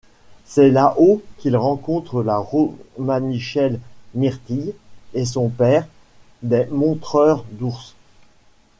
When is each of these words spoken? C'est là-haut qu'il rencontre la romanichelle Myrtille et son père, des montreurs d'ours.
C'est 0.45 0.71
là-haut 0.71 1.21
qu'il 1.37 1.55
rencontre 1.55 2.23
la 2.23 2.37
romanichelle 2.39 3.79
Myrtille 4.15 4.73
et 5.13 5.25
son 5.25 5.49
père, 5.49 5.85
des 6.41 6.65
montreurs 6.71 7.45
d'ours. 7.51 7.93